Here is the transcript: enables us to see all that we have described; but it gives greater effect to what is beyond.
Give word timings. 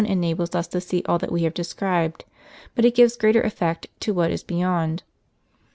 enables 0.03 0.55
us 0.55 0.67
to 0.67 0.81
see 0.81 1.03
all 1.05 1.19
that 1.19 1.31
we 1.31 1.43
have 1.43 1.53
described; 1.53 2.25
but 2.73 2.83
it 2.83 2.95
gives 2.95 3.15
greater 3.15 3.43
effect 3.43 3.85
to 3.99 4.11
what 4.15 4.31
is 4.31 4.41
beyond. 4.43 5.03